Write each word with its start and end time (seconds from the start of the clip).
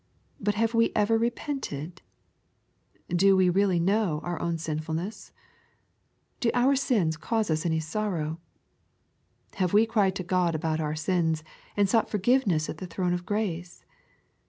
But 0.39 0.55
have 0.55 0.73
we 0.73 0.91
ever 0.95 1.15
repented? 1.15 2.01
Do 3.07 3.37
we 3.37 3.51
really 3.51 3.79
know 3.79 4.19
our 4.23 4.41
own 4.41 4.57
sinfulness? 4.57 5.31
Do 6.39 6.49
our 6.55 6.75
sins 6.75 7.17
cause 7.17 7.51
us 7.51 7.67
any 7.67 7.79
sorrow? 7.79 8.39
Have 9.57 9.73
we 9.73 9.85
cried 9.85 10.15
to 10.15 10.23
God 10.23 10.55
about 10.55 10.79
our 10.79 10.95
sins, 10.95 11.43
and 11.77 11.87
sought 11.87 12.09
forgiveness 12.09 12.67
at 12.67 12.79
the 12.79 12.87
throne 12.87 13.13
of 13.13 13.27
grace 13.27 13.85